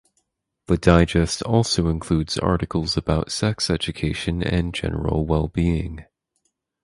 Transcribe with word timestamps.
The 0.65 0.77
digest 0.79 1.43
also 1.43 1.87
includes 1.87 2.39
articles 2.39 2.97
about 2.97 3.31
sex 3.31 3.69
education 3.69 4.41
and 4.41 4.73
general 4.73 5.27
well 5.27 5.47
being. 5.47 6.05